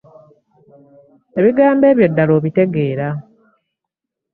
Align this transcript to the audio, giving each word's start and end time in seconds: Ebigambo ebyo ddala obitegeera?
Ebigambo 1.39 1.83
ebyo 1.91 2.05
ddala 2.11 2.31
obitegeera? 2.39 3.07